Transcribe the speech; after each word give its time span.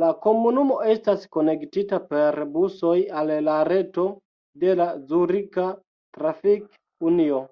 La 0.00 0.08
komunumo 0.24 0.74
estas 0.94 1.22
konektita 1.36 2.00
per 2.10 2.36
busoj 2.56 2.98
al 3.22 3.32
la 3.46 3.54
reto 3.70 4.04
de 4.66 4.76
la 4.82 4.90
Zurika 5.14 5.66
Trafik-Unio. 6.20 7.42